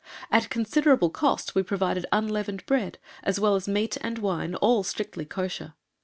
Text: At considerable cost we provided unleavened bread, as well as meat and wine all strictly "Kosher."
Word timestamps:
At 0.31 0.49
considerable 0.49 1.11
cost 1.11 1.53
we 1.53 1.61
provided 1.61 2.07
unleavened 2.11 2.65
bread, 2.65 2.97
as 3.21 3.39
well 3.39 3.53
as 3.53 3.67
meat 3.67 3.97
and 4.01 4.17
wine 4.17 4.55
all 4.55 4.81
strictly 4.81 5.25
"Kosher." 5.25 5.75